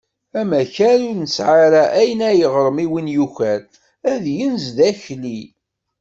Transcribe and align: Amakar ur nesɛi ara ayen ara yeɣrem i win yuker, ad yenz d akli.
Amakar 0.39 0.99
ur 1.09 1.15
nesɛi 1.21 1.55
ara 1.67 1.83
ayen 1.99 2.21
ara 2.29 2.39
yeɣrem 2.39 2.77
i 2.85 2.87
win 2.91 3.13
yuker, 3.15 3.61
ad 4.11 4.23
yenz 4.37 4.65
d 4.77 4.79
akli. 4.89 5.39